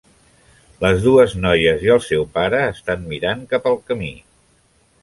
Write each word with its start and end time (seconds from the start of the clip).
Les 0.83 1.03
dues 1.03 1.35
noies 1.43 1.85
i 1.89 1.93
el 1.97 2.01
seu 2.07 2.27
pare, 2.39 2.65
estan 2.73 3.07
mirant 3.13 3.47
cap 3.55 3.71
al 3.75 3.79
camí. 3.93 4.15